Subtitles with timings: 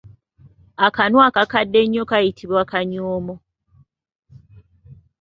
[0.85, 3.35] Akanu akakadde ennyo kayitibwa Akanyoomo.